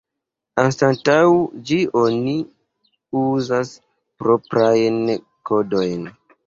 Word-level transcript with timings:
Anstataŭ 0.61 1.17
ĝi 1.71 1.77
oni 2.01 2.35
uzas 3.25 3.75
proprajn 4.25 5.03
kodojn. 5.53 6.15